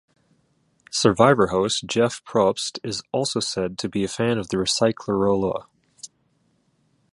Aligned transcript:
Survivor 0.89 1.49
host 1.49 1.85
Jeff 1.85 2.23
Probst 2.25 2.79
is 2.83 3.03
also 3.11 3.39
said 3.39 3.77
to 3.77 3.87
be 3.87 4.03
a 4.03 4.07
fan 4.07 4.39
of 4.39 4.47
the 4.49 4.57
Recyclarolla. 4.57 5.67